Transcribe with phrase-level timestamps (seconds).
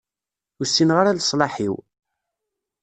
[0.59, 1.75] Ur ssineɣ ara leṣlaḥ-iw.